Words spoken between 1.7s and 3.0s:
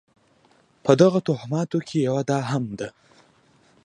کې یوه دا هم ده.